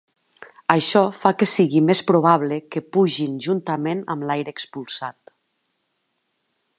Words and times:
Això 0.75 1.01
fa 1.17 1.31
que 1.41 1.47
sigui 1.51 1.83
més 1.89 2.01
probable 2.11 2.57
que 2.75 2.83
pugin 2.97 3.37
juntament 3.49 4.03
amb 4.15 4.29
l'aire 4.31 4.55
expulsat. 4.57 5.33